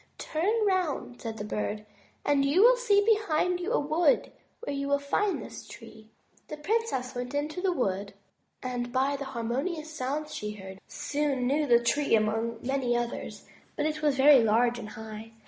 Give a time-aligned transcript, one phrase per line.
[0.17, 1.85] "Turn round," said the Bird,"
[2.25, 4.31] and you will see behind you a wood
[4.63, 6.09] where you will find this tree."
[6.47, 8.15] The princess went into the wood
[8.63, 12.15] and by the harmonious sounds she heard, soon knew 70 THE TREASURE CHEST the tree
[12.15, 13.45] among many others,
[13.75, 15.33] but it was very large and high.